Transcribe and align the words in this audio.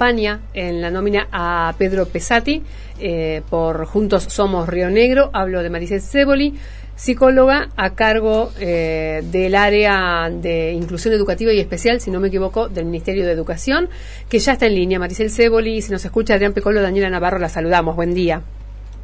España 0.00 0.40
en 0.54 0.80
la 0.80 0.90
nómina 0.90 1.28
a 1.30 1.74
Pedro 1.76 2.06
Pesati 2.06 2.62
eh, 2.98 3.42
por 3.50 3.84
Juntos 3.84 4.24
Somos 4.30 4.66
Río 4.66 4.88
Negro. 4.88 5.28
Hablo 5.34 5.62
de 5.62 5.68
Maricel 5.68 6.00
Ceboli, 6.00 6.54
psicóloga 6.96 7.68
a 7.76 7.90
cargo 7.90 8.50
eh, 8.58 9.20
del 9.24 9.54
área 9.54 10.30
de 10.30 10.72
inclusión 10.72 11.12
educativa 11.12 11.52
y 11.52 11.60
especial, 11.60 12.00
si 12.00 12.10
no 12.10 12.18
me 12.18 12.28
equivoco, 12.28 12.70
del 12.70 12.86
Ministerio 12.86 13.26
de 13.26 13.32
Educación, 13.32 13.90
que 14.30 14.38
ya 14.38 14.52
está 14.52 14.64
en 14.64 14.76
línea. 14.76 14.98
Maricel 14.98 15.30
Ceboli, 15.30 15.82
si 15.82 15.92
nos 15.92 16.02
escucha 16.02 16.32
Adrián 16.32 16.54
Pecolo, 16.54 16.80
Daniela 16.80 17.10
Navarro, 17.10 17.38
la 17.38 17.50
saludamos. 17.50 17.94
Buen 17.94 18.14
día. 18.14 18.40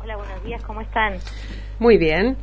Hola, 0.03 0.17
buenos 0.17 0.43
días, 0.45 0.63
¿cómo 0.63 0.81
están? 0.81 1.19
Muy 1.79 1.99
bien. 1.99 2.39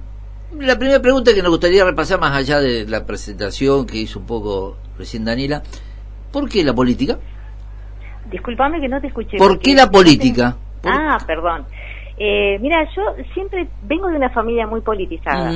La 0.60 0.78
primera 0.78 1.02
pregunta 1.02 1.34
que 1.34 1.42
nos 1.42 1.50
gustaría 1.50 1.84
repasar 1.86 2.20
más 2.20 2.38
allá 2.38 2.62
de 2.62 2.86
la 2.86 3.08
presentación 3.08 3.88
que 3.88 3.98
hizo 3.98 4.20
un 4.20 4.28
poco 4.28 4.78
recién 4.96 5.26
Daniela, 5.26 5.64
¿por 6.32 6.48
qué 6.48 6.64
la 6.64 6.76
política? 6.76 7.18
Disculpame 8.34 8.82
que 8.82 8.88
no 8.88 9.00
te 9.00 9.08
escuché. 9.08 9.38
¿Por 9.38 9.60
qué 9.60 9.76
la 9.76 9.92
política? 9.92 10.58
Ah, 10.84 11.20
perdón. 11.28 11.68
Eh, 12.18 12.58
mira, 12.60 12.84
yo 12.96 13.04
siempre 13.36 13.68
vengo 13.84 14.10
de 14.10 14.16
una 14.16 14.32
familia 14.32 14.66
muy 14.66 14.82
politizada, 14.82 15.52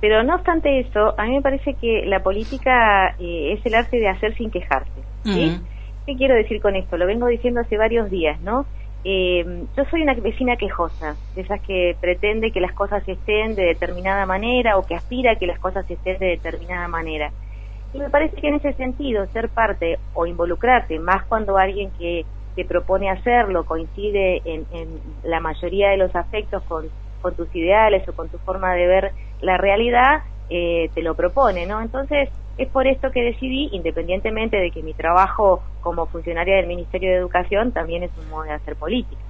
pero 0.00 0.22
no 0.22 0.36
obstante 0.36 0.78
eso, 0.78 1.18
a 1.18 1.24
mí 1.24 1.32
me 1.32 1.42
parece 1.42 1.74
que 1.74 2.06
la 2.06 2.22
política 2.22 3.16
eh, 3.18 3.54
es 3.58 3.66
el 3.66 3.74
arte 3.74 3.98
de 3.98 4.08
hacer 4.08 4.32
sin 4.36 4.52
quejarse. 4.52 5.02
¿sí? 5.24 5.58
¿Qué 6.06 6.14
quiero 6.14 6.36
decir 6.36 6.60
con 6.60 6.76
esto? 6.76 6.96
Lo 6.96 7.06
vengo 7.06 7.26
diciendo 7.26 7.60
hace 7.60 7.76
varios 7.76 8.08
días, 8.10 8.40
¿no? 8.42 8.64
Eh, 9.02 9.64
yo 9.76 9.84
soy 9.90 10.02
una 10.02 10.14
vecina 10.14 10.56
quejosa, 10.56 11.16
de 11.34 11.42
esas 11.42 11.60
que 11.62 11.96
pretende 12.00 12.52
que 12.52 12.60
las 12.60 12.72
cosas 12.74 13.02
estén 13.08 13.56
de 13.56 13.64
determinada 13.64 14.24
manera 14.24 14.78
o 14.78 14.86
que 14.86 14.94
aspira 14.94 15.32
a 15.32 15.36
que 15.36 15.48
las 15.48 15.58
cosas 15.58 15.84
estén 15.90 16.18
de 16.20 16.26
determinada 16.26 16.86
manera. 16.86 17.32
Y 17.94 17.98
me 17.98 18.10
parece 18.10 18.36
que 18.36 18.48
en 18.48 18.54
ese 18.54 18.72
sentido, 18.74 19.26
ser 19.28 19.48
parte 19.48 19.98
o 20.14 20.26
involucrarte, 20.26 20.98
más 20.98 21.24
cuando 21.26 21.56
alguien 21.56 21.90
que 21.92 22.26
te 22.56 22.64
propone 22.64 23.08
hacerlo 23.08 23.64
coincide 23.64 24.42
en, 24.44 24.66
la 25.22 25.40
mayoría 25.40 25.90
de 25.90 25.96
los 25.96 26.14
aspectos 26.14 26.62
con, 26.64 26.86
con, 27.22 27.34
tus 27.34 27.54
ideales 27.54 28.06
o 28.08 28.12
con 28.12 28.28
tu 28.28 28.38
forma 28.38 28.74
de 28.74 28.86
ver 28.86 29.12
la 29.40 29.56
realidad, 29.56 30.22
eh, 30.50 30.90
te 30.94 31.02
lo 31.02 31.14
propone, 31.14 31.66
¿no? 31.66 31.80
Entonces, 31.80 32.28
es 32.58 32.68
por 32.68 32.86
esto 32.86 33.10
que 33.10 33.22
decidí, 33.22 33.70
independientemente 33.72 34.56
de 34.56 34.70
que 34.70 34.82
mi 34.82 34.92
trabajo 34.92 35.62
como 35.80 36.06
funcionaria 36.06 36.56
del 36.56 36.66
Ministerio 36.66 37.10
de 37.10 37.16
Educación 37.16 37.72
también 37.72 38.02
es 38.02 38.10
un 38.18 38.28
modo 38.28 38.44
de 38.44 38.52
hacer 38.52 38.76
política. 38.76 39.20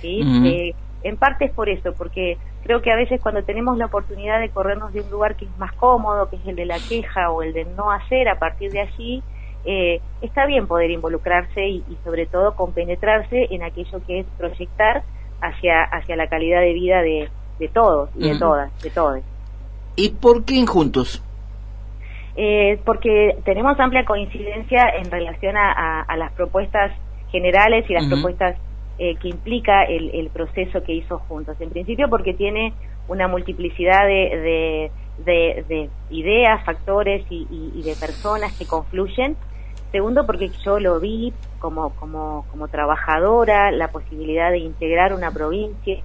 ¿sí? 0.00 0.20
Eh, 0.44 0.74
en 1.02 1.16
parte 1.16 1.46
es 1.46 1.52
por 1.52 1.68
eso, 1.68 1.92
porque 1.96 2.38
creo 2.62 2.82
que 2.82 2.90
a 2.90 2.96
veces 2.96 3.20
cuando 3.20 3.42
tenemos 3.42 3.78
la 3.78 3.86
oportunidad 3.86 4.40
de 4.40 4.50
corrernos 4.50 4.92
de 4.92 5.00
un 5.00 5.10
lugar 5.10 5.36
que 5.36 5.44
es 5.44 5.58
más 5.58 5.72
cómodo, 5.74 6.28
que 6.28 6.36
es 6.36 6.46
el 6.46 6.56
de 6.56 6.66
la 6.66 6.78
queja 6.88 7.30
o 7.30 7.42
el 7.42 7.52
de 7.52 7.64
no 7.64 7.90
hacer, 7.90 8.28
a 8.28 8.38
partir 8.38 8.72
de 8.72 8.80
allí 8.80 9.22
eh, 9.64 10.00
está 10.22 10.46
bien 10.46 10.66
poder 10.66 10.90
involucrarse 10.90 11.66
y, 11.66 11.84
sobre 12.04 12.26
todo 12.26 12.54
compenetrarse 12.54 13.48
en 13.50 13.62
aquello 13.62 14.00
que 14.06 14.20
es 14.20 14.26
proyectar 14.36 15.02
hacia, 15.40 15.82
hacia 15.84 16.16
la 16.16 16.28
calidad 16.28 16.60
de 16.60 16.72
vida 16.72 17.02
de, 17.02 17.28
de 17.58 17.68
todos 17.68 18.10
y 18.16 18.30
de 18.30 18.38
todas, 18.38 18.82
de 18.82 18.90
todos. 18.90 19.20
¿Y 19.96 20.10
por 20.10 20.44
qué 20.44 20.64
Juntos? 20.66 21.22
Eh, 22.36 22.80
porque 22.84 23.36
tenemos 23.44 23.78
amplia 23.80 24.04
coincidencia 24.04 24.88
en 24.96 25.10
relación 25.10 25.56
a, 25.56 26.06
las 26.16 26.32
propuestas 26.32 26.92
generales 27.32 27.84
y 27.90 27.94
las 27.94 28.06
propuestas 28.06 28.56
eh, 28.98 29.14
que 29.16 29.28
implica 29.28 29.84
el, 29.84 30.28
proceso 30.32 30.82
que 30.82 30.92
hizo 30.92 31.18
Juntos. 31.18 31.56
En 31.60 31.70
principio 31.70 32.08
porque 32.08 32.34
tiene 32.34 32.72
una 33.06 33.28
multiplicidad 33.28 34.06
de, 34.06 34.90
de, 35.24 35.90
ideas, 36.10 36.64
factores 36.64 37.24
y, 37.30 37.82
de 37.82 37.94
personas 37.94 38.56
que 38.58 38.66
confluyen. 38.66 39.36
Segundo, 39.92 40.26
porque 40.26 40.50
yo 40.64 40.80
lo 40.80 41.00
vi 41.00 41.32
como, 41.60 41.90
como, 41.90 42.44
como 42.50 42.68
trabajadora, 42.68 43.70
la 43.70 43.88
posibilidad 43.88 44.50
de 44.50 44.58
integrar 44.58 45.14
una 45.14 45.30
provincia, 45.30 45.98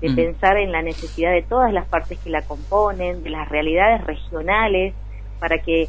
de 0.00 0.10
pensar 0.14 0.56
en 0.56 0.72
la 0.72 0.82
necesidad 0.82 1.32
de 1.32 1.42
todas 1.42 1.72
las 1.72 1.86
partes 1.86 2.18
que 2.18 2.30
la 2.30 2.42
componen, 2.42 3.22
de 3.22 3.30
las 3.30 3.48
realidades 3.48 4.04
regionales, 4.04 4.92
para 5.38 5.58
que 5.58 5.88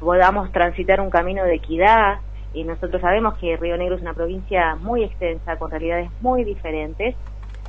podamos 0.00 0.50
transitar 0.52 1.00
un 1.00 1.10
camino 1.10 1.44
de 1.44 1.56
equidad. 1.56 2.18
Y 2.54 2.64
nosotros 2.64 3.00
sabemos 3.00 3.38
que 3.38 3.56
Río 3.56 3.76
Negro 3.76 3.96
es 3.96 4.02
una 4.02 4.14
provincia 4.14 4.76
muy 4.76 5.04
extensa, 5.04 5.56
con 5.56 5.70
realidades 5.70 6.10
muy 6.20 6.44
diferentes, 6.44 7.14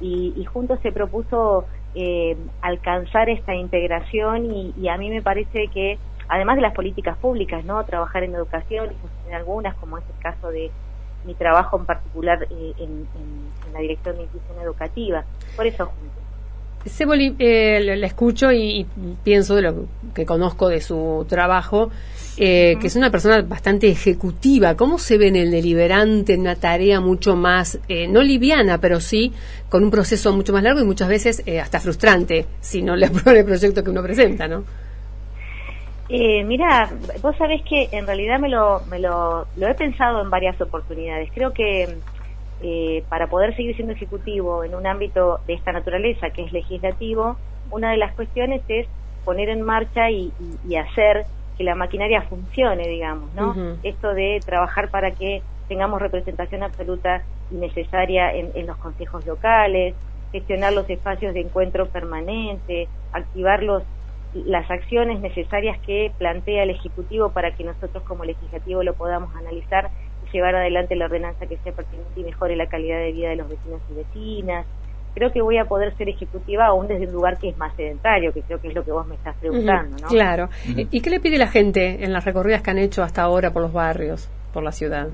y, 0.02 0.34
y 0.36 0.46
juntos 0.46 0.80
se 0.82 0.92
propuso 0.92 1.66
eh, 1.96 2.36
alcanzar 2.62 3.30
esta 3.30 3.54
integración 3.54 4.74
y, 4.76 4.90
a 4.90 4.98
mí 4.98 5.12
me 5.12 5.22
parece 5.22 5.68
que, 5.68 6.00
además 6.28 6.56
de 6.56 6.64
las 6.64 6.74
políticas 6.74 7.16
públicas, 7.18 7.64
no 7.66 7.84
trabajar 7.86 8.24
en 8.24 8.34
educación, 8.34 8.90
en 9.28 9.36
algunas, 9.36 9.76
como 9.76 10.00
es 10.00 10.04
el 10.16 10.24
caso 10.24 10.50
de 10.50 10.72
mi 11.24 11.36
trabajo 11.36 11.78
en 11.78 11.86
particular 11.86 12.48
eh, 12.50 12.74
en, 12.80 13.08
la 13.72 13.80
Dirección 13.80 14.18
de 14.18 14.24
Inclusión 14.24 14.60
Educativa. 14.62 15.24
Por 15.56 15.68
eso 15.68 15.86
juntos. 15.86 16.24
Ceboli, 16.86 17.36
eh, 17.38 17.96
la 17.96 18.08
escucho 18.08 18.52
y, 18.52 18.88
pienso 19.24 19.56
de 19.56 19.62
lo 19.62 19.86
que 20.16 20.26
conozco 20.26 20.70
de 20.70 20.82
su 20.82 21.28
trabajo, 21.30 21.92
eh, 22.38 22.78
que 22.80 22.88
es 22.88 22.96
una 22.96 23.12
persona 23.12 23.42
bastante 23.42 23.88
ejecutiva. 23.90 24.76
¿Cómo 24.76 24.98
se 24.98 25.18
ve 25.18 25.28
en 25.28 25.36
el 25.36 25.52
deliberante, 25.52 26.34
en 26.34 26.42
una 26.42 26.56
tarea 26.56 27.00
mucho 27.00 27.36
más, 27.36 27.80
eh, 27.88 28.08
no 28.08 28.22
liviana, 28.22 28.80
pero 28.80 29.00
sí 29.00 29.34
con 29.70 29.84
un 29.84 29.92
proceso 29.92 30.34
mucho 30.34 30.54
más 30.54 30.64
largo 30.64 30.82
y 30.82 30.86
muchas 30.86 31.10
veces 31.10 31.44
eh, 31.46 31.60
hasta 31.60 31.80
frustrante 31.80 32.46
si 32.60 32.82
no 32.82 32.96
le 32.96 33.06
aprueban 33.08 33.38
el 33.38 33.46
proyecto 33.46 33.84
que 33.84 33.90
uno 33.90 34.02
presenta, 34.02 34.48
¿no? 34.48 34.64
mira, 36.10 36.92
vos 37.24 37.36
sabés 37.38 37.64
que 37.64 37.90
en 37.92 38.06
realidad 38.06 38.38
me 38.38 38.48
lo, 38.48 38.82
me 38.88 39.00
lo, 39.00 39.48
lo 39.56 39.68
he 39.68 39.74
pensado 39.74 40.22
en 40.22 40.30
varias 40.30 40.62
oportunidades. 40.62 41.32
Creo 41.34 41.54
que 41.54 41.98
eh, 42.66 43.04
para 43.10 43.28
poder 43.28 43.54
seguir 43.58 43.76
siendo 43.76 43.92
ejecutivo 43.92 44.64
en 44.64 44.74
un 44.74 44.88
ámbito 44.88 45.42
de 45.48 45.54
esta 45.54 45.74
naturaleza, 45.74 46.30
que 46.30 46.44
es 46.44 46.54
legislativo, 46.54 47.36
una 47.72 47.92
de 47.92 47.98
las 47.98 48.14
cuestiones 48.16 48.62
es 48.70 48.88
poner 49.26 49.50
en 49.50 49.62
marcha 49.62 50.10
y, 50.10 50.32
hacer 50.78 51.26
que 51.58 51.64
la 51.64 51.76
maquinaria 51.76 52.22
funcione, 52.24 52.88
digamos, 52.88 53.34
¿no? 53.34 53.56
Esto 53.84 54.14
de 54.14 54.42
trabajar 54.46 54.90
para 54.90 55.12
que 55.12 55.42
tengamos 55.68 56.02
representación 56.02 56.64
absoluta 56.64 57.24
y 57.52 57.56
necesaria 57.56 58.34
en, 58.34 58.66
los 58.66 58.78
consejos 58.78 59.26
locales, 59.26 59.96
gestionar 60.32 60.74
los 60.74 60.90
espacios 60.90 61.34
de 61.34 61.42
encuentro 61.42 61.88
permanente, 61.88 62.88
activar 63.12 63.64
los, 63.64 63.84
las 64.34 64.70
acciones 64.70 65.20
necesarias 65.20 65.80
que 65.86 66.12
plantea 66.18 66.64
el 66.64 66.72
Ejecutivo 66.72 67.30
para 67.30 67.52
que 67.52 67.64
nosotros 67.64 68.04
como 68.04 68.26
legislativo 68.26 68.84
lo 68.84 68.94
podamos 68.94 69.36
analizar 69.36 69.92
llevar 70.34 70.56
adelante 70.56 70.96
la 70.96 71.06
ordenanza 71.06 71.46
que 71.46 71.58
sea 71.58 71.72
pertinente 71.72 72.20
y 72.20 72.24
mejore 72.24 72.56
la 72.56 72.68
calidad 72.68 72.98
de 72.98 73.12
vida 73.12 73.30
de 73.30 73.36
los 73.38 73.48
vecinos 73.48 73.82
y 73.90 73.94
vecinas. 73.94 74.66
Creo 75.14 75.32
que 75.32 75.42
voy 75.42 75.58
a 75.58 75.66
poder 75.66 75.96
ser 75.98 76.10
ejecutiva 76.10 76.68
aún 76.68 76.88
desde 76.88 77.08
un 77.08 77.14
lugar 77.14 77.38
que 77.38 77.50
es 77.50 77.58
más 77.58 77.76
sedentario, 77.76 78.34
que 78.34 78.42
creo 78.42 78.60
que 78.60 78.70
es 78.70 78.74
lo 78.74 78.84
que 78.84 78.92
vos 78.92 79.06
me 79.06 79.16
estás 79.16 79.36
preguntando, 79.38 79.98
¿no? 80.02 80.08
Claro. 80.08 80.50
¿Y 80.66 81.02
qué 81.02 81.10
le 81.10 81.20
pide 81.20 81.38
la 81.38 81.48
gente 81.48 82.04
en 82.04 82.14
las 82.14 82.26
recorridas 82.26 82.62
que 82.62 82.72
han 82.72 82.80
hecho 82.80 83.04
hasta 83.04 83.22
ahora 83.22 83.52
por 83.52 83.62
los 83.62 83.74
barrios, 83.74 84.30
por 84.52 84.64
la 84.64 84.72
ciudad? 84.72 85.10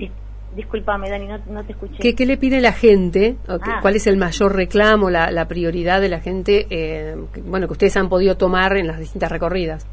disculpame, 0.56 1.10
Dani, 1.10 1.28
no, 1.48 1.64
te 1.64 1.74
escuché. 1.74 2.16
¿Qué, 2.16 2.26
le 2.26 2.38
pide 2.38 2.62
la 2.62 2.72
gente? 2.74 3.36
Ah. 3.48 3.80
¿Cuál 3.82 3.96
es 3.96 4.08
el 4.08 4.18
mayor 4.18 4.56
reclamo, 4.56 5.10
la, 5.10 5.48
prioridad 5.48 6.02
de 6.02 6.10
la 6.10 6.20
gente, 6.20 6.66
eh, 6.70 7.16
bueno, 7.44 7.68
que 7.68 7.74
ustedes 7.74 7.96
han 7.98 8.10
podido 8.10 8.36
tomar 8.36 8.76
en 8.78 8.88
las 8.88 9.00
distintas 9.00 9.32
recorridas? 9.32 9.88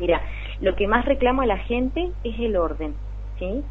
Mira, 0.00 0.22
lo 0.60 0.74
que 0.76 0.86
más 0.86 1.04
reclama 1.04 1.46
la 1.46 1.58
gente 1.58 2.10
es 2.22 2.38
el 2.38 2.56
orden. 2.56 2.94
¿sí? 3.38 3.62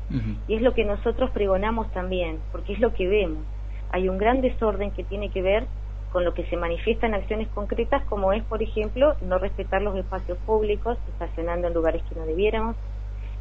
Y 0.48 0.56
es 0.56 0.62
lo 0.62 0.74
que 0.74 0.84
nosotros 0.84 1.32
pregonamos 1.32 1.92
también, 1.94 2.40
porque 2.52 2.74
es 2.74 2.80
lo 2.80 2.94
que 2.94 3.08
vemos. 3.08 3.44
Hay 3.94 4.10
un 4.10 4.18
gran 4.18 4.42
desorden 4.42 4.92
que 4.92 5.06
tiene 5.06 5.30
que 5.30 5.42
ver 5.42 5.66
con 6.12 6.26
lo 6.26 6.34
que 6.34 6.46
se 6.48 6.58
manifiesta 6.58 7.08
en 7.08 7.14
acciones 7.14 7.48
concretas, 7.48 8.04
como 8.10 8.34
es, 8.34 8.44
por 8.44 8.62
ejemplo, 8.62 9.16
no 9.22 9.38
respetar 9.38 9.82
los 9.82 9.96
espacios 9.96 10.38
públicos, 10.40 10.98
estacionando 11.14 11.68
en 11.68 11.74
lugares 11.74 12.04
que 12.04 12.20
no 12.20 12.26
debiéramos, 12.26 12.76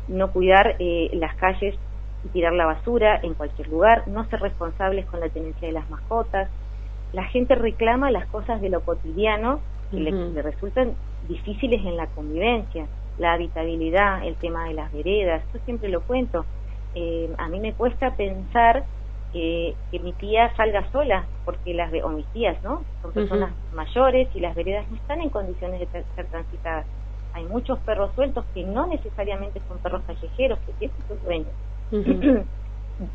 no 0.06 0.30
cuidar 0.30 0.76
eh, 0.78 1.10
las 1.14 1.34
calles 1.34 1.74
y 2.24 2.28
tirar 2.28 2.52
la 2.52 2.66
basura 2.66 3.18
en 3.24 3.34
cualquier 3.34 3.66
lugar, 3.66 4.06
no 4.06 4.24
ser 4.26 4.40
responsables 4.40 5.04
con 5.06 5.18
la 5.18 5.28
tenencia 5.28 5.66
de 5.66 5.74
las 5.74 5.90
mascotas. 5.90 6.48
La 7.12 7.24
gente 7.24 7.56
reclama 7.56 8.12
las 8.12 8.26
cosas 8.26 8.60
de 8.60 8.68
lo 8.68 8.80
cotidiano 8.82 9.60
que 9.90 9.98
le 9.98 10.40
resultan 10.40 10.94
difíciles 11.28 11.84
en 11.84 11.96
la 11.96 12.06
convivencia 12.06 12.86
la 13.18 13.34
habitabilidad, 13.34 14.26
el 14.26 14.36
tema 14.36 14.68
de 14.68 14.74
las 14.74 14.92
veredas, 14.92 15.42
yo 15.52 15.60
siempre 15.64 15.88
lo 15.88 16.02
cuento. 16.02 16.44
Eh, 16.94 17.30
a 17.38 17.48
mí 17.48 17.60
me 17.60 17.72
cuesta 17.72 18.14
pensar 18.16 18.84
que 19.32 19.74
mi 20.02 20.12
tía 20.12 20.54
salga 20.56 20.90
sola, 20.92 21.24
porque 21.44 21.74
las 21.74 21.90
o 22.02 22.08
mis 22.08 22.26
tías, 22.28 22.62
¿no? 22.62 22.82
Son 23.00 23.12
personas 23.12 23.52
mayores 23.72 24.28
y 24.34 24.40
las 24.40 24.54
veredas 24.54 24.86
no 24.90 24.96
están 24.96 25.20
en 25.20 25.30
condiciones 25.30 25.80
de 25.80 25.86
ser 25.86 26.26
transitadas. 26.26 26.86
Hay 27.34 27.44
muchos 27.44 27.78
perros 27.80 28.14
sueltos 28.14 28.44
que 28.52 28.62
no 28.64 28.86
necesariamente 28.86 29.60
son 29.66 29.78
perros 29.78 30.02
callejeros, 30.06 30.58
que 30.60 30.72
tienen 30.72 30.96
sus 31.08 31.22
dueños. 31.24 31.52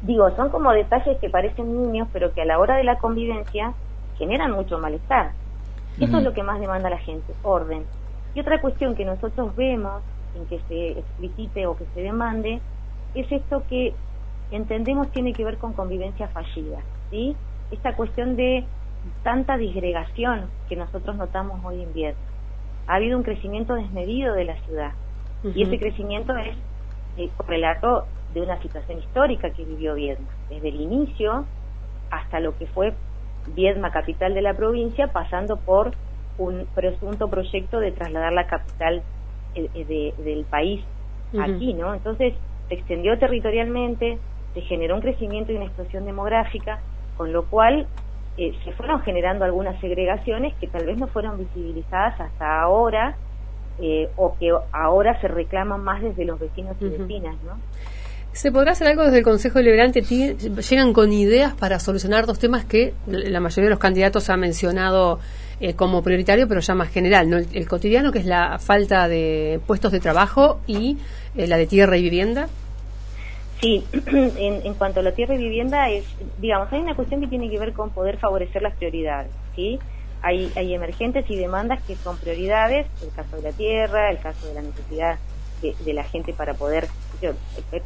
Digo, 0.02 0.30
son 0.36 0.50
como 0.50 0.72
detalles 0.72 1.18
que 1.20 1.30
parecen 1.30 1.84
niños, 1.84 2.08
pero 2.12 2.34
que 2.34 2.42
a 2.42 2.46
la 2.46 2.58
hora 2.58 2.78
de 2.78 2.84
la 2.84 2.98
convivencia 2.98 3.74
generan 4.18 4.52
mucho 4.52 4.80
malestar. 4.80 5.32
Eso 6.00 6.18
es 6.18 6.24
lo 6.24 6.34
que 6.34 6.44
más 6.44 6.60
demanda 6.60 6.90
la 6.90 6.98
gente, 6.98 7.34
orden. 7.44 7.84
Y 8.36 8.40
otra 8.40 8.60
cuestión 8.62 8.96
que 8.96 9.06
nosotros 9.06 9.56
vemos 9.56 10.04
en 10.36 10.46
que 10.46 10.60
se 10.68 11.00
explicite 11.00 11.66
o 11.66 11.76
que 11.76 11.86
se 11.94 12.02
demande 12.02 12.60
es 13.16 13.32
esto 13.32 13.64
que 13.70 13.94
entendemos 14.52 15.12
tiene 15.12 15.34
que 15.34 15.44
ver 15.44 15.58
con 15.58 15.74
convivencia 15.74 16.28
fallida, 16.30 16.80
¿sí? 17.10 17.36
Esta 17.72 17.96
cuestión 17.96 18.36
de 18.36 18.66
tanta 19.24 19.58
disgregación 19.58 20.50
que 20.70 20.76
nosotros 20.76 21.16
notamos 21.16 21.64
hoy 21.64 21.84
en 21.84 21.94
Vietnam. 21.94 22.24
Ha 22.88 22.96
habido 22.96 23.18
un 23.18 23.24
crecimiento 23.24 23.76
desmedido 23.76 24.34
de 24.34 24.46
la 24.46 24.56
ciudad 24.64 24.92
y 25.44 25.64
ese 25.64 25.78
crecimiento 25.78 26.36
es 26.38 26.56
el 27.18 27.30
relato 27.48 28.06
de 28.34 28.42
una 28.42 28.62
situación 28.62 29.00
histórica 29.00 29.50
que 29.52 29.66
vivió 29.66 29.96
Viedma, 29.96 30.28
desde 30.50 30.70
el 30.70 30.82
inicio 30.82 31.46
hasta 32.10 32.40
lo 32.40 32.58
que 32.58 32.68
fue 32.68 32.94
Viedma, 33.56 33.92
capital 33.92 34.34
de 34.34 34.42
la 34.42 34.54
provincia, 34.54 35.08
pasando 35.08 35.58
por 35.58 35.92
un 36.38 36.68
presunto 36.76 37.30
proyecto 37.30 37.80
de 37.80 37.92
trasladar 37.92 38.34
la 38.34 38.48
capital 38.48 39.02
eh, 39.56 39.70
eh, 39.74 40.14
del 40.18 40.46
país 40.46 40.84
aquí, 41.40 41.74
¿no? 41.74 41.94
Entonces 41.94 42.34
se 42.68 42.74
extendió 42.74 43.18
territorialmente, 43.18 44.18
se 44.58 44.68
generó 44.68 44.96
un 44.96 45.02
crecimiento 45.02 45.52
y 45.52 45.56
una 45.56 45.66
explosión 45.66 46.06
demográfica, 46.06 46.80
con 47.16 47.32
lo 47.32 47.46
cual 47.46 47.88
eh, 48.38 48.54
se 48.64 48.72
fueron 48.74 49.02
generando 49.02 49.46
algunas 49.46 49.80
segregaciones 49.80 50.56
que 50.56 50.68
tal 50.68 50.86
vez 50.86 50.98
no 50.98 51.08
fueron 51.08 51.38
visibilizadas 51.38 52.20
hasta 52.20 52.62
ahora 52.62 53.16
o 54.16 54.36
que 54.40 54.52
ahora 54.72 55.22
se 55.22 55.28
reclaman 55.28 55.84
más 55.84 56.02
desde 56.02 56.26
los 56.26 56.40
vecinos 56.40 56.76
y 56.82 56.90
vecinas, 56.90 57.36
¿no? 57.44 57.60
¿Se 58.38 58.52
podrá 58.52 58.74
hacer 58.74 58.88
algo 58.88 59.04
desde 59.04 59.18
el 59.18 59.24
Consejo 59.24 59.58
Deliberante? 59.58 60.02
¿Llegan 60.02 60.94
con 60.94 61.12
ideas 61.12 61.56
para 61.56 61.80
solucionar 61.80 62.28
dos 62.28 62.38
temas 62.38 62.66
que 62.66 62.94
la 63.08 63.40
mayoría 63.40 63.64
de 63.64 63.70
los 63.72 63.80
candidatos 63.80 64.30
ha 64.30 64.38
mencionado 64.38 65.20
eh, 65.60 65.74
como 65.74 66.04
prioritario, 66.04 66.48
pero 66.48 66.60
ya 66.60 66.76
más 66.76 66.90
general? 66.90 67.32
¿no? 67.32 67.38
El, 67.38 67.68
cotidiano, 67.68 68.12
que 68.12 68.20
es 68.20 68.28
la 68.28 68.60
falta 68.60 69.08
de 69.08 69.60
puestos 69.66 69.92
de 69.92 70.00
trabajo, 70.00 70.60
y 70.68 70.98
eh, 71.36 71.48
la 71.48 71.58
de 71.58 71.66
tierra 71.66 71.98
y 71.98 72.04
vivienda. 72.04 72.48
Sí, 73.62 73.86
en, 73.92 74.74
cuanto 74.76 75.00
a 75.00 75.04
la 75.04 75.14
tierra 75.14 75.36
y 75.36 75.40
vivienda, 75.40 75.90
es, 75.90 76.06
digamos, 76.38 76.72
hay 76.72 76.82
una 76.82 76.96
cuestión 76.96 77.22
que 77.22 77.28
tiene 77.28 77.50
que 77.50 77.58
ver 77.58 77.74
con 77.74 77.90
poder 77.90 78.18
favorecer 78.18 78.62
las 78.62 78.76
prioridades. 78.76 79.32
¿sí? 79.56 79.80
Hay, 80.22 80.52
hay 80.56 80.74
emergentes 80.74 81.30
y 81.30 81.36
demandas 81.36 81.82
que 81.84 81.96
son 81.96 82.18
prioridades, 82.18 82.88
el 83.02 83.12
caso 83.12 83.38
de 83.38 83.44
la 83.44 83.52
tierra, 83.52 84.12
el 84.12 84.20
caso 84.20 84.48
de 84.48 84.54
la 84.54 84.62
necesidad 84.62 85.18
de, 85.62 85.94
la 85.94 86.04
gente 86.04 86.34
para 86.34 86.54
poder, 86.54 86.88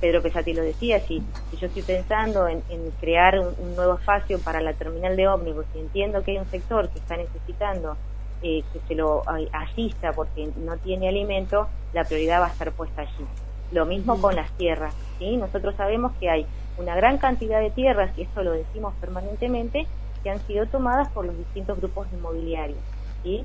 Pedro 0.02 0.22
Pesati 0.22 0.54
lo 0.54 0.62
decía, 0.62 1.00
si, 1.00 1.24
yo 1.58 1.68
estoy 1.68 1.82
pensando 1.84 2.48
en, 2.48 2.62
crear 3.00 3.40
un, 3.40 3.76
nuevo 3.76 3.96
espacio 3.96 4.40
para 4.40 4.60
la 4.62 4.74
terminal 4.74 5.16
de 5.16 5.28
ómnibus 5.28 5.66
y 5.76 5.80
entiendo 5.80 6.22
que 6.24 6.32
hay 6.32 6.38
un 6.38 6.50
sector 6.50 6.90
que 6.90 7.00
está 7.00 7.16
necesitando 7.16 7.96
eh, 8.44 8.64
que 8.74 8.80
se 8.88 8.96
lo 8.96 9.24
asista 9.54 10.12
porque 10.12 10.50
no 10.58 10.76
tiene 10.78 11.08
alimento, 11.08 11.70
la 11.94 12.04
prioridad 12.04 12.42
va 12.42 12.48
a 12.48 12.52
estar 12.52 12.72
puesta 12.72 13.04
allí. 13.04 13.26
Lo 13.72 13.86
mismo 13.86 14.20
con 14.22 14.36
las 14.36 14.52
tierras, 14.58 14.94
¿sí? 15.18 15.38
Nosotros 15.38 15.76
sabemos 15.76 16.12
que 16.20 16.30
hay 16.30 16.46
una 16.78 16.96
gran 16.96 17.18
cantidad 17.18 17.60
de 17.60 17.72
tierras, 17.72 18.12
y 18.18 18.24
esto 18.24 18.44
lo 18.44 18.52
decimos 18.52 18.94
permanentemente, 19.00 19.88
que 20.24 20.30
han 20.30 20.46
sido 20.46 20.66
tomadas 20.68 21.10
por 21.12 21.26
los 21.26 21.38
distintos 21.38 21.80
grupos 21.80 22.08
inmobiliarios, 22.12 22.80
¿sí? 23.24 23.44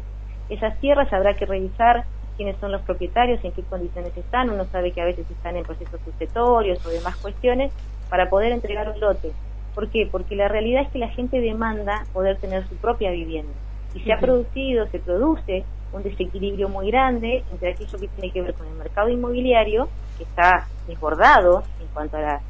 Esas 0.48 0.78
tierras 0.80 1.12
habrá 1.12 1.34
que 1.34 1.46
revisar 1.46 2.04
quiénes 2.36 2.56
son 2.58 2.72
los 2.72 2.82
propietarios, 2.82 3.42
en 3.44 3.52
qué 3.52 3.62
condiciones 3.62 4.16
están, 4.16 4.50
uno 4.50 4.66
sabe 4.66 4.92
que 4.92 5.00
a 5.00 5.06
veces 5.06 5.30
están 5.30 5.56
en 5.56 5.64
procesos 5.64 6.00
sucetorios 6.04 6.84
o 6.84 6.90
demás 6.90 7.16
cuestiones, 7.16 7.72
para 8.08 8.28
poder 8.28 8.52
entregar 8.52 8.88
un 8.88 9.00
lote. 9.00 9.32
¿Por 9.74 9.90
qué? 9.90 10.08
Porque 10.10 10.36
la 10.36 10.48
realidad 10.48 10.82
es 10.82 10.90
que 10.90 10.98
la 10.98 11.08
gente 11.08 11.40
demanda 11.40 12.04
poder 12.12 12.38
tener 12.38 12.66
su 12.68 12.76
propia 12.76 13.10
vivienda. 13.10 13.52
Y 13.94 14.00
se 14.00 14.12
ha 14.12 14.20
producido, 14.20 14.86
se 14.88 14.98
produce 14.98 15.64
un 15.92 16.02
desequilibrio 16.02 16.68
muy 16.68 16.90
grande 16.90 17.44
entre 17.50 17.72
aquello 17.72 17.98
que 17.98 18.08
tiene 18.08 18.32
que 18.32 18.42
ver 18.42 18.54
con 18.54 18.66
el 18.66 18.74
mercado 18.74 19.08
inmobiliario, 19.08 19.88
que 20.16 20.24
está 20.24 20.66
desbordado 20.86 21.62
en 21.80 21.86
cuanto 21.88 22.16
a 22.16 22.40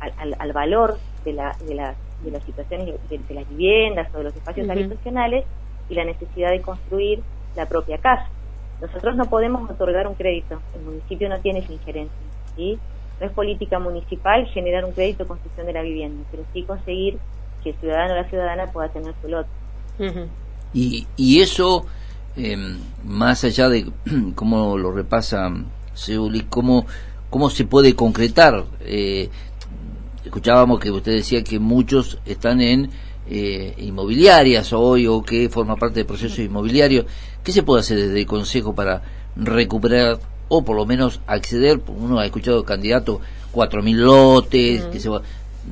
al, 0.00 0.52
valor 0.52 0.98
de, 1.24 1.32
la, 1.32 1.56
de, 1.60 1.74
de 2.24 2.30
las 2.30 2.44
situaciones 2.44 2.94
de, 3.08 3.34
las 3.34 3.48
viviendas 3.48 4.08
o 4.14 4.18
de 4.18 4.24
los 4.24 4.36
espacios 4.36 4.68
habitacionales 4.68 5.44
y 5.88 5.94
la 5.94 6.04
necesidad 6.04 6.50
de 6.50 6.60
construir 6.60 7.22
la 7.56 7.66
propia 7.66 7.98
casa. 7.98 8.28
Nosotros 8.80 9.16
no 9.16 9.26
podemos 9.26 9.70
otorgar 9.70 10.06
un 10.06 10.14
crédito, 10.14 10.60
el 10.74 10.82
municipio 10.82 11.28
no 11.28 11.38
tiene 11.38 11.60
esa 11.60 11.72
injerencia, 11.72 12.16
¿sí? 12.56 12.78
No 13.20 13.26
es 13.26 13.32
política 13.32 13.78
municipal 13.78 14.46
generar 14.46 14.84
un 14.84 14.92
crédito 14.92 15.24
de 15.24 15.28
construcción 15.28 15.66
de 15.66 15.72
la 15.72 15.82
vivienda, 15.82 16.24
pero 16.30 16.44
sí 16.52 16.62
conseguir 16.64 17.18
que 17.62 17.70
el 17.70 17.76
ciudadano 17.76 18.14
o 18.14 18.16
la 18.16 18.28
ciudadana 18.28 18.66
pueda 18.66 18.88
tener 18.88 19.14
su 19.22 19.28
lote. 19.28 19.48
y, 20.72 21.06
y 21.16 21.40
eso, 21.40 21.86
em, 22.36 22.80
más 23.04 23.44
allá 23.44 23.68
de 23.68 23.86
cómo 24.34 24.76
lo 24.76 24.90
repasa 24.90 25.50
Seuli, 25.94 26.42
cómo, 26.42 26.86
cómo 27.34 27.50
se 27.50 27.64
puede 27.64 27.96
concretar. 27.96 28.62
Eh, 28.82 29.28
escuchábamos 30.24 30.78
que 30.78 30.92
usted 30.92 31.14
decía 31.14 31.42
que 31.42 31.58
muchos 31.58 32.20
están 32.24 32.60
en 32.60 32.90
eh, 33.28 33.74
inmobiliarias 33.78 34.72
hoy 34.72 35.08
o 35.08 35.20
que 35.20 35.48
forma 35.48 35.74
parte 35.74 35.96
del 35.96 36.06
proceso 36.06 36.40
inmobiliario. 36.42 37.06
¿Qué 37.42 37.50
se 37.50 37.64
puede 37.64 37.80
hacer 37.80 37.98
desde 37.98 38.20
el 38.20 38.26
Consejo 38.26 38.72
para 38.72 39.02
recuperar 39.34 40.20
o 40.46 40.64
por 40.64 40.76
lo 40.76 40.86
menos 40.86 41.20
acceder? 41.26 41.80
Uno 41.88 42.20
ha 42.20 42.24
escuchado 42.24 42.64
candidato 42.64 43.20
4.000 43.52 43.96
lotes, 43.96 44.84
que 44.84 45.00
se 45.00 45.10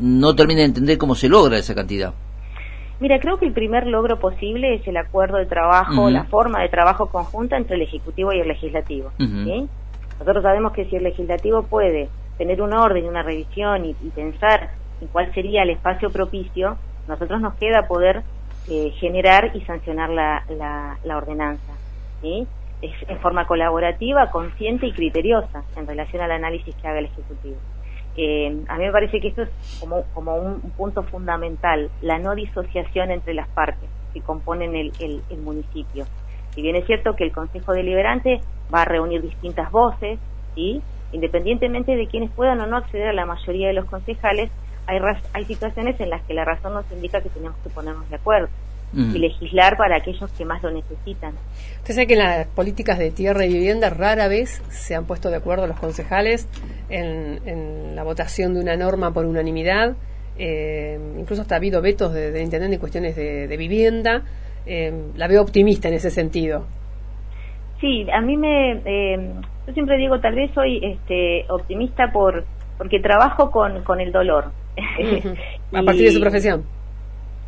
no 0.00 0.34
termina 0.34 0.62
de 0.62 0.66
entender 0.66 0.98
cómo 0.98 1.14
se 1.14 1.28
logra 1.28 1.58
esa 1.58 1.76
cantidad. 1.76 2.12
Mira, 2.98 3.20
creo 3.20 3.38
que 3.38 3.46
el 3.46 3.52
primer 3.52 3.86
logro 3.86 4.18
posible 4.18 4.74
es 4.74 4.88
el 4.88 4.96
acuerdo 4.96 5.38
de 5.38 5.46
trabajo, 5.46 6.10
la 6.10 6.24
forma 6.24 6.60
de 6.60 6.68
trabajo 6.70 7.06
conjunta 7.06 7.56
entre 7.56 7.76
el 7.76 7.82
Ejecutivo 7.82 8.32
y 8.32 8.40
el 8.40 8.48
Legislativo. 8.48 9.12
Nosotros 10.22 10.44
sabemos 10.44 10.72
que 10.72 10.84
si 10.84 10.96
el 10.96 11.02
Legislativo 11.02 11.64
puede 11.64 12.08
tener 12.38 12.62
un 12.62 12.72
orden, 12.72 13.06
una 13.06 13.22
revisión 13.22 13.84
y 13.84 13.94
pensar 14.14 14.70
en 15.00 15.08
cuál 15.08 15.34
sería 15.34 15.64
el 15.64 15.70
espacio 15.70 16.10
propicio, 16.10 16.78
nosotros 17.08 17.40
nos 17.40 17.54
queda 17.54 17.88
poder 17.88 18.22
eh, 18.68 18.90
generar 19.00 19.50
y 19.54 19.60
sancionar 19.62 20.10
la, 20.10 21.16
ordenanza. 21.16 21.72
Es 22.22 22.92
en 23.08 23.18
forma 23.18 23.46
colaborativa, 23.46 24.30
consciente 24.30 24.86
y 24.86 24.92
criteriosa 24.92 25.64
en 25.76 25.86
relación 25.86 26.22
al 26.22 26.30
análisis 26.30 26.74
que 26.76 26.86
haga 26.86 27.00
el 27.00 27.06
Ejecutivo. 27.06 27.56
Eh, 28.16 28.64
a 28.68 28.76
mí 28.76 28.84
me 28.84 28.92
parece 28.92 29.20
que 29.20 29.28
esto 29.28 29.42
es 29.42 29.50
como, 29.80 30.36
un, 30.36 30.60
punto 30.76 31.02
fundamental, 31.02 31.90
la 32.02 32.18
no 32.18 32.34
disociación 32.34 33.10
entre 33.10 33.34
las 33.34 33.48
partes 33.48 33.88
que 34.14 34.20
componen 34.20 34.76
el, 34.76 35.22
municipio. 35.42 36.04
Si 36.54 36.62
bien 36.62 36.76
es 36.76 36.86
cierto 36.86 37.14
que 37.16 37.24
el 37.24 37.32
Consejo 37.32 37.72
Deliberante 37.72 38.40
va 38.72 38.82
a 38.82 38.84
reunir 38.84 39.22
distintas 39.22 39.70
voces, 39.70 40.18
¿sí? 40.54 40.82
independientemente 41.12 41.94
de 41.94 42.06
quienes 42.06 42.30
puedan 42.30 42.60
o 42.60 42.66
no 42.66 42.76
acceder 42.76 43.08
a 43.08 43.12
la 43.12 43.26
mayoría 43.26 43.68
de 43.68 43.74
los 43.74 43.86
concejales, 43.86 44.50
hay, 44.86 44.98
hay 45.32 45.44
situaciones 45.44 46.00
en 46.00 46.10
las 46.10 46.22
que 46.22 46.34
la 46.34 46.44
razón 46.44 46.74
nos 46.74 46.90
indica 46.90 47.20
que 47.20 47.28
tenemos 47.28 47.56
que 47.58 47.70
ponernos 47.70 48.08
de 48.08 48.16
acuerdo 48.16 48.48
y 48.94 49.18
legislar 49.18 49.76
para 49.76 49.96
aquellos 49.96 50.30
que 50.32 50.44
más 50.44 50.62
lo 50.62 50.70
necesitan. 50.70 51.34
Usted 51.78 51.94
sabe 51.94 52.06
que 52.06 52.12
en 52.12 52.18
las 52.18 52.46
políticas 52.48 52.98
de 52.98 53.10
tierra 53.10 53.46
y 53.46 53.52
vivienda 53.52 53.88
rara 53.88 54.28
vez 54.28 54.62
se 54.68 54.94
han 54.94 55.06
puesto 55.06 55.30
de 55.30 55.36
acuerdo 55.36 55.66
los 55.66 55.78
concejales 55.78 56.46
en, 56.90 57.96
la 57.96 58.02
votación 58.02 58.54
de 58.54 58.60
una 58.60 58.76
norma 58.76 59.12
por 59.12 59.24
unanimidad. 59.24 59.94
Eh, 60.38 60.98
incluso 61.18 61.42
hasta 61.42 61.54
ha 61.54 61.58
habido 61.58 61.80
vetos 61.80 62.12
de, 62.12 62.32
de 62.32 62.42
intendente 62.42 62.74
en 62.74 62.80
cuestiones 62.80 63.16
de, 63.16 63.56
vivienda. 63.56 64.24
Eh, 64.66 65.12
la 65.16 65.28
veo 65.28 65.42
optimista 65.42 65.88
en 65.88 65.94
ese 65.94 66.10
sentido. 66.10 66.64
Sí, 67.80 68.06
a 68.10 68.20
mí 68.20 68.36
me. 68.36 68.80
Eh, 68.84 69.32
yo 69.66 69.72
siempre 69.72 69.96
digo, 69.96 70.20
tal 70.20 70.34
vez 70.34 70.50
soy 70.54 70.80
este, 70.84 71.44
optimista 71.50 72.12
por 72.12 72.44
porque 72.78 73.00
trabajo 73.00 73.50
con, 73.50 73.82
con 73.84 74.00
el 74.00 74.12
dolor. 74.12 74.46
A 75.72 75.82
partir 75.82 76.04
de 76.04 76.12
su 76.12 76.20
profesión. 76.20 76.64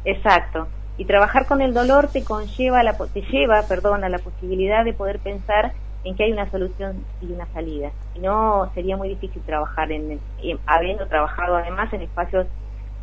Exacto. 0.04 0.68
Y 0.96 1.06
trabajar 1.06 1.46
con 1.46 1.60
el 1.60 1.74
dolor 1.74 2.08
te 2.12 2.22
conlleva, 2.22 2.82
la, 2.82 2.96
te 2.96 3.22
lleva, 3.22 3.62
perdón, 3.68 4.04
a 4.04 4.08
la 4.08 4.18
posibilidad 4.18 4.84
de 4.84 4.92
poder 4.92 5.18
pensar 5.18 5.72
en 6.04 6.14
que 6.14 6.24
hay 6.24 6.32
una 6.32 6.48
solución 6.50 7.04
y 7.20 7.32
una 7.32 7.46
salida. 7.46 7.90
Si 8.12 8.20
no, 8.20 8.70
sería 8.74 8.96
muy 8.96 9.08
difícil 9.08 9.42
trabajar 9.42 9.90
en, 9.90 10.20
habiendo 10.66 11.06
trabajado 11.06 11.56
además 11.56 11.92
en 11.92 12.02
espacios 12.02 12.46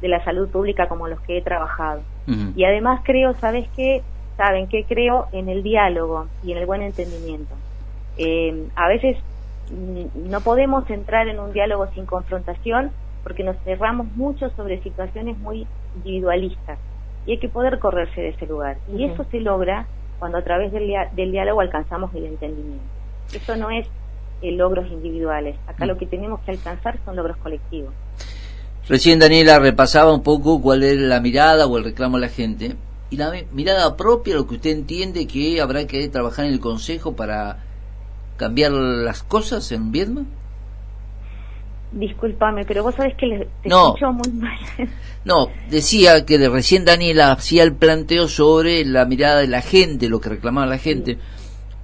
de 0.02 0.08
la 0.08 0.24
salud 0.24 0.50
pública 0.50 0.88
como 0.88 1.08
los 1.08 1.20
que 1.22 1.38
he 1.38 1.42
trabajado. 1.42 2.02
Y 2.56 2.64
además 2.64 3.02
creo, 3.04 3.34
¿sabes 3.36 3.68
qué? 3.76 4.02
Saben 4.38 4.68
que 4.68 4.86
creo 4.86 5.28
en 5.32 5.50
el 5.50 5.64
diálogo 5.64 6.28
y 6.44 6.54
en 6.54 6.60
el 6.60 6.66
buen 6.66 6.82
entendimiento. 6.82 7.54
Eh, 8.18 8.68
a 8.76 8.88
veces 8.88 9.18
mm, 9.70 10.30
no 10.30 10.42
podemos 10.42 10.90
entrar 10.90 11.28
en 11.28 11.40
un 11.40 11.52
diálogo 11.52 11.88
sin 11.94 12.06
confrontación 12.06 12.92
porque 13.24 13.44
nos 13.44 13.58
cerramos 13.64 14.08
mucho 14.16 14.50
sobre 14.52 14.82
situaciones 14.82 15.38
muy 15.38 15.68
individualistas 15.98 16.80
y 17.26 17.32
hay 17.32 17.38
que 17.38 17.50
poder 17.50 17.80
correrse 17.80 18.22
de 18.22 18.30
ese 18.30 18.48
lugar. 18.48 18.78
Y 18.96 19.06
eso 19.06 19.26
se 19.30 19.40
logra 19.40 19.86
cuando 20.20 20.38
a 20.38 20.44
través 20.44 20.72
del, 20.72 20.92
del, 21.14 21.32
diálogo 21.32 21.62
alcanzamos 21.62 22.14
el 22.16 22.26
entendimiento. 22.26 22.84
Eso 23.34 23.56
no 23.56 23.70
es 23.70 23.88
eh, 24.42 24.52
logros 24.52 24.88
individuales. 24.92 25.56
Acá 25.68 25.86
lo 25.86 25.98
que 25.98 26.06
tenemos 26.06 26.40
que 26.42 26.52
alcanzar 26.52 26.98
son 27.06 27.16
logros 27.16 27.38
colectivos. 27.38 27.94
Recién 28.88 29.20
Daniela 29.20 29.60
repasaba 29.60 30.14
un 30.14 30.24
poco 30.24 30.62
cuál 30.62 30.84
es 30.84 30.98
la 30.98 31.22
mirada 31.22 31.68
o 31.68 31.78
el 31.78 31.84
reclamo 31.84 32.18
de 32.18 32.22
la 32.22 32.30
gente. 32.30 32.76
Y 33.10 33.18
la 33.18 33.32
mirada 33.52 33.98
propia, 33.98 34.36
lo 34.36 34.48
que 34.48 34.56
usted 34.56 34.72
entiende 34.72 35.28
que 35.28 35.62
habrá 35.62 35.86
que 35.86 36.08
trabajar 36.08 36.46
en 36.46 36.54
el 36.54 36.60
Consejo 36.60 37.16
para 37.16 37.58
cambiar 38.38 38.72
las 38.72 39.22
cosas 39.24 39.72
en 39.72 39.92
Vietnam. 39.92 40.26
Disculpame, 41.92 42.64
pero 42.64 42.84
vos 42.84 42.96
sabés 42.96 43.16
que 43.16 43.50
te 43.62 43.70
escucho 43.70 44.14
muy 44.14 44.32
mal. 44.32 44.58
no, 45.26 45.50
decía 45.70 46.26
que 46.26 46.38
de 46.38 46.48
recién 46.48 46.86
Daniela 46.86 47.34
hacía 47.34 47.64
el 47.64 47.74
planteo 47.74 48.30
sobre 48.30 48.86
la 48.86 49.06
mirada 49.06 49.42
de 49.42 49.48
la 49.48 49.62
gente, 49.62 50.08
lo 50.08 50.22
que 50.22 50.30
reclamaba 50.30 50.68
la 50.68 50.78
gente. 50.78 51.18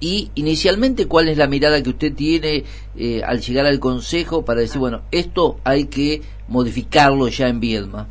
Y 0.00 0.30
inicialmente, 0.34 1.08
¿cuál 1.08 1.28
es 1.28 1.36
la 1.38 1.48
mirada 1.48 1.82
que 1.82 1.90
usted 1.90 2.14
tiene 2.14 2.62
eh, 2.96 3.22
al 3.24 3.40
llegar 3.40 3.66
al 3.66 3.80
Consejo 3.80 4.44
para 4.44 4.60
decir, 4.60 4.78
bueno, 4.78 5.02
esto 5.10 5.56
hay 5.64 5.86
que 5.86 6.20
modificarlo 6.48 7.28
ya 7.28 7.48
en 7.48 7.60
Viedma? 7.60 8.06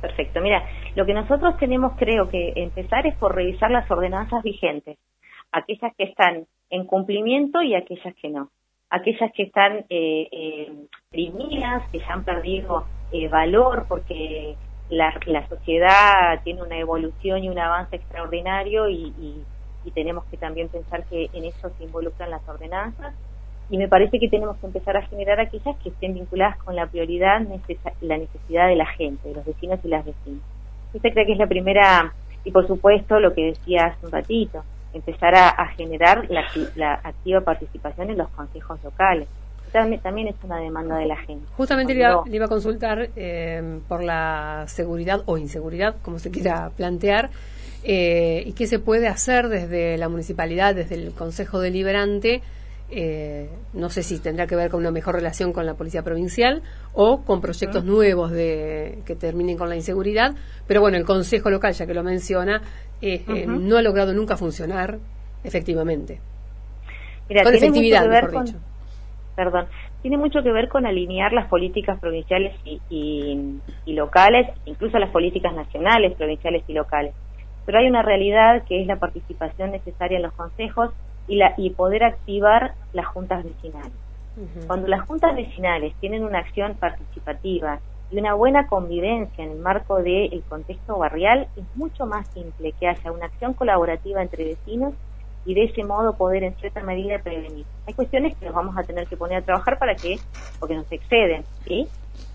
Perfecto, 0.00 0.40
mira, 0.40 0.64
lo 0.96 1.06
que 1.06 1.14
nosotros 1.14 1.56
tenemos 1.58 1.92
creo 1.96 2.28
que 2.28 2.52
empezar 2.56 3.06
es 3.06 3.16
por 3.16 3.34
revisar 3.34 3.70
las 3.70 3.88
ordenanzas 3.90 4.42
vigentes, 4.42 4.98
aquellas 5.52 5.94
que 5.96 6.04
están 6.04 6.46
en 6.70 6.84
cumplimiento 6.86 7.62
y 7.62 7.74
aquellas 7.74 8.14
que 8.16 8.28
no. 8.28 8.50
Aquellas 8.90 9.30
que 9.32 9.44
están 9.44 9.84
eh, 9.90 10.28
eh, 10.32 10.72
que 11.12 11.98
ya 11.98 12.12
han 12.12 12.24
perdido 12.24 12.84
eh, 13.12 13.28
valor 13.28 13.86
porque 13.88 14.56
la, 14.88 15.14
la, 15.26 15.46
sociedad 15.46 16.42
tiene 16.42 16.62
una 16.62 16.78
evolución 16.78 17.44
y 17.44 17.48
un 17.48 17.58
avance 17.58 17.96
extraordinario 17.96 18.88
y, 18.88 19.12
y, 19.20 19.44
tenemos 19.94 20.24
que 20.26 20.36
también 20.36 20.68
pensar 20.68 21.04
que 21.04 21.30
en 21.32 21.44
eso 21.44 21.70
se 21.76 21.84
involucran 21.84 22.30
las 22.30 22.46
ordenanzas 22.48 23.14
y 23.70 23.76
me 23.76 23.88
parece 23.88 24.18
que 24.18 24.28
tenemos 24.28 24.56
que 24.58 24.66
empezar 24.66 24.96
a 24.96 25.06
generar 25.06 25.40
aquellas 25.40 25.76
que 25.78 25.90
estén 25.90 26.14
vinculadas 26.14 26.56
con 26.58 26.74
la 26.74 26.86
prioridad, 26.86 27.40
la 28.00 28.18
necesidad 28.18 28.68
de 28.68 28.76
la 28.76 28.86
gente, 28.86 29.28
de 29.28 29.34
los 29.34 29.44
vecinos 29.44 29.78
y 29.84 29.88
las 29.88 30.04
vecinas. 30.04 30.42
Usted 30.94 31.10
cree 31.12 31.26
que 31.26 31.32
es 31.32 31.38
la 31.38 31.46
primera, 31.46 32.12
y 32.44 32.50
por 32.50 32.66
supuesto 32.66 33.20
lo 33.20 33.34
que 33.34 33.46
decía 33.46 33.86
hace 33.86 34.06
un 34.06 34.12
ratito, 34.12 34.64
empezar 34.94 35.34
a, 35.34 35.66
generar 35.76 36.26
la, 36.30 36.94
activa 37.04 37.42
participación 37.42 38.10
en 38.10 38.18
los 38.18 38.28
consejos 38.30 38.82
locales. 38.82 39.28
También, 39.70 40.28
es 40.28 40.34
una 40.42 40.56
demanda 40.60 40.96
de 40.96 41.04
la 41.04 41.16
gente. 41.16 41.46
Justamente 41.54 41.92
le 41.92 42.00
iba, 42.00 42.46
a 42.46 42.48
consultar 42.48 43.10
eh, 43.16 43.80
por 43.86 44.02
la 44.02 44.64
seguridad 44.66 45.22
o 45.26 45.36
inseguridad, 45.36 45.96
como 46.00 46.18
se 46.18 46.30
quiera 46.30 46.70
plantear, 46.74 47.28
eh, 47.84 48.42
y 48.46 48.52
qué 48.52 48.66
se 48.66 48.78
puede 48.78 49.08
hacer 49.08 49.48
desde 49.48 49.96
la 49.98 50.08
municipalidad, 50.08 50.74
desde 50.74 50.96
el 50.96 51.12
Consejo 51.12 51.60
Deliberante, 51.60 52.42
eh, 52.90 53.50
no 53.74 53.90
sé 53.90 54.02
si 54.02 54.18
tendrá 54.18 54.46
que 54.46 54.56
ver 54.56 54.70
con 54.70 54.80
una 54.80 54.90
mejor 54.90 55.14
relación 55.14 55.52
con 55.52 55.66
la 55.66 55.74
policía 55.74 56.02
provincial 56.02 56.62
o 56.94 57.22
con 57.22 57.42
proyectos 57.42 57.84
nuevos 57.84 58.30
de 58.30 59.00
que 59.04 59.14
terminen 59.14 59.58
con 59.58 59.68
la 59.68 59.76
inseguridad, 59.76 60.34
pero 60.66 60.80
bueno, 60.80 60.96
el 60.96 61.04
Consejo 61.04 61.50
Local, 61.50 61.74
ya 61.74 61.86
que 61.86 61.92
lo 61.92 62.02
menciona, 62.02 62.62
eh, 63.02 63.24
eh, 63.28 63.46
no 63.46 63.76
ha 63.76 63.82
logrado 63.82 64.14
nunca 64.14 64.38
funcionar 64.38 64.98
efectivamente. 65.44 66.18
con 67.28 67.54
efectividad, 67.54 68.08
mejor 68.08 68.44
dicho. 68.44 68.58
Perdón, 69.36 69.66
tiene 70.00 70.16
mucho 70.16 70.42
que 70.42 70.50
ver 70.50 70.68
con 70.68 70.86
alinear 70.86 71.32
las 71.32 71.46
políticas 71.48 72.00
provinciales 72.00 72.56
y, 72.64 73.60
locales, 73.86 74.48
incluso 74.64 74.98
las 74.98 75.10
políticas 75.10 75.54
nacionales, 75.54 76.16
provinciales 76.16 76.64
y 76.66 76.72
locales. 76.72 77.12
Pero 77.68 77.80
hay 77.80 77.86
una 77.86 78.00
realidad 78.00 78.62
que 78.66 78.80
es 78.80 78.86
la 78.86 78.96
participación 78.96 79.72
necesaria 79.72 80.16
en 80.16 80.22
los 80.22 80.32
consejos 80.32 80.90
y, 81.26 81.36
la, 81.36 81.52
y 81.58 81.68
poder 81.68 82.02
activar 82.02 82.72
las 82.94 83.04
juntas 83.08 83.44
vecinales. 83.44 83.92
Cuando 84.66 84.88
las 84.88 85.06
juntas 85.06 85.36
vecinales 85.36 85.92
tienen 86.00 86.24
una 86.24 86.38
acción 86.38 86.76
participativa 86.76 87.78
y 88.10 88.18
una 88.18 88.32
buena 88.32 88.68
convivencia 88.68 89.44
en 89.44 89.50
el 89.50 89.58
marco 89.58 90.02
del 90.02 90.42
contexto 90.48 90.96
barrial, 90.96 91.46
es 91.56 91.64
mucho 91.74 92.06
más 92.06 92.26
simple 92.28 92.72
que 92.72 92.88
haya 92.88 93.12
una 93.12 93.26
acción 93.26 93.52
colaborativa 93.52 94.22
entre 94.22 94.44
vecinos 94.44 94.94
y 95.44 95.52
de 95.52 95.64
ese 95.64 95.84
modo 95.84 96.16
poder 96.16 96.44
en 96.44 96.54
cierta 96.54 96.82
medida 96.82 97.18
prevenir. 97.18 97.66
Hay 97.86 97.92
cuestiones 97.92 98.34
que 98.38 98.46
nos 98.46 98.54
vamos 98.54 98.78
a 98.78 98.82
tener 98.84 99.06
que 99.08 99.18
poner 99.18 99.42
a 99.42 99.42
trabajar 99.42 99.78
para 99.78 99.94
que, 99.94 100.16
porque 100.58 100.74
nos 100.74 100.90
exceden, 100.90 101.44
¿sí? 101.66 101.86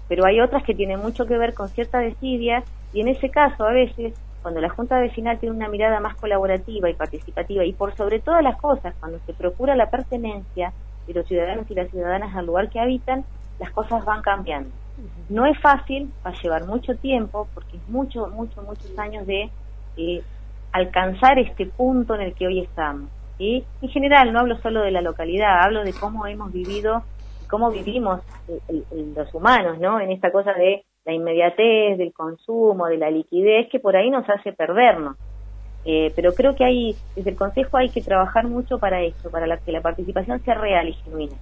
Pero 0.07 0.27
hay 0.27 0.39
otras 0.41 0.63
que 0.63 0.75
tienen 0.75 0.99
mucho 0.99 1.25
que 1.25 1.39
ver 1.39 1.55
con 1.55 1.69
cierta 1.69 1.97
desidia 1.97 2.63
y 2.93 3.01
en 3.01 3.07
ese 3.07 3.31
caso 3.31 3.65
a 3.65 3.73
veces 3.73 4.13
cuando 4.43 4.61
la 4.61 4.69
Junta 4.69 4.99
Vecinal 4.99 5.39
tiene 5.39 5.55
una 5.55 5.69
mirada 5.69 5.99
más 5.99 6.15
colaborativa 6.17 6.89
y 6.89 6.93
participativa 6.93 7.65
y 7.65 7.73
por 7.73 7.95
sobre 7.95 8.19
todas 8.19 8.43
las 8.43 8.57
cosas, 8.57 8.93
cuando 8.99 9.17
se 9.25 9.33
procura 9.33 9.75
la 9.75 9.89
pertenencia 9.89 10.73
de 11.07 11.13
los 11.13 11.25
ciudadanos 11.25 11.65
y 11.71 11.73
las 11.73 11.89
ciudadanas 11.89 12.35
al 12.35 12.45
lugar 12.45 12.69
que 12.69 12.79
habitan, 12.79 13.23
las 13.59 13.71
cosas 13.71 14.03
van 14.05 14.21
cambiando. 14.21 14.69
No 15.29 15.45
es 15.45 15.57
fácil, 15.59 16.11
va 16.25 16.31
a 16.31 16.41
llevar 16.41 16.65
mucho 16.65 16.95
tiempo, 16.95 17.47
porque 17.53 17.77
es 17.77 17.89
mucho, 17.89 18.27
mucho, 18.27 18.61
muchos 18.61 18.97
años 18.99 19.25
de 19.25 19.49
eh, 19.97 20.21
alcanzar 20.71 21.39
este 21.39 21.65
punto 21.65 22.13
en 22.15 22.21
el 22.21 22.33
que 22.33 22.45
hoy 22.45 22.59
estamos. 22.59 23.09
y 23.39 23.63
En 23.81 23.89
general, 23.89 24.31
no 24.31 24.41
hablo 24.41 24.57
solo 24.57 24.81
de 24.81 24.91
la 24.91 25.01
localidad, 25.01 25.63
hablo 25.63 25.83
de 25.83 25.93
cómo 25.93 26.27
hemos 26.27 26.51
vivido, 26.51 27.03
cómo 27.49 27.71
vivimos 27.71 28.21
los 29.15 29.33
humanos, 29.33 29.79
¿no? 29.79 29.99
En 29.99 30.11
esta 30.11 30.31
cosa 30.31 30.53
de 30.53 30.83
la 31.05 31.13
inmediatez, 31.13 31.97
del 31.97 32.13
consumo, 32.13 32.87
de 32.87 32.97
la 32.97 33.09
liquidez, 33.09 33.67
que 33.69 33.79
por 33.79 33.95
ahí 33.95 34.09
nos 34.09 34.27
hace 34.29 34.53
perdernos. 34.53 35.17
Eh, 35.85 36.13
pero 36.15 36.33
creo 36.33 36.55
que 36.55 36.63
hay, 36.63 36.95
desde 37.15 37.31
el 37.31 37.35
Consejo 37.35 37.75
hay 37.77 37.89
que 37.89 38.01
trabajar 38.01 38.47
mucho 38.47 38.79
para 38.79 39.01
esto, 39.01 39.29
para 39.29 39.57
que 39.57 39.71
la 39.71 39.81
participación 39.81 40.41
sea 40.43 40.53
real 40.53 40.87
y 40.87 40.93
genuina 40.93 41.35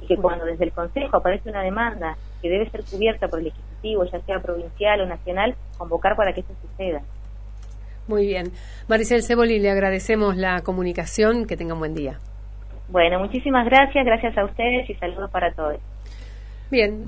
y 0.00 0.06
que 0.06 0.16
cuando 0.16 0.44
desde 0.44 0.64
el 0.64 0.72
Consejo 0.72 1.16
aparece 1.16 1.48
una 1.48 1.62
demanda 1.62 2.16
que 2.42 2.48
debe 2.48 2.68
ser 2.70 2.84
cubierta 2.84 3.28
por 3.28 3.40
el 3.40 3.48
Ejecutivo, 3.48 4.04
ya 4.04 4.20
sea 4.20 4.40
provincial 4.40 5.00
o 5.00 5.06
nacional, 5.06 5.54
convocar 5.78 6.16
para 6.16 6.32
que 6.32 6.40
eso 6.40 6.54
suceda. 6.60 7.02
Muy 8.08 8.26
bien. 8.26 8.52
Maricel 8.88 9.22
Ceboli, 9.22 9.58
le 9.58 9.70
agradecemos 9.70 10.36
la 10.36 10.60
comunicación. 10.62 11.46
Que 11.46 11.56
tenga 11.56 11.74
un 11.74 11.80
buen 11.80 11.94
día. 11.94 12.18
Bueno, 12.88 13.18
muchísimas 13.18 13.66
gracias. 13.66 14.04
Gracias 14.04 14.38
a 14.38 14.44
ustedes 14.44 14.88
y 14.88 14.94
saludos 14.94 15.30
para 15.30 15.52
todos. 15.52 15.78
Bien. 16.70 17.04